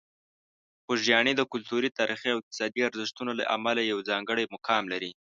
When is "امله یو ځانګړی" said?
3.55-4.43